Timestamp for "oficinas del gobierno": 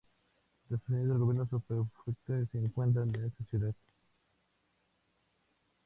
0.81-1.45